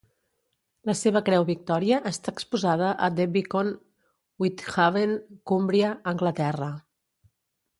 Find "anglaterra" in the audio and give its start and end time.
6.15-6.73